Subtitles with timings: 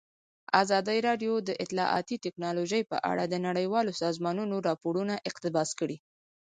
[0.63, 5.97] ازادي راډیو د اطلاعاتی تکنالوژي په اړه د نړیوالو سازمانونو راپورونه اقتباس کړي.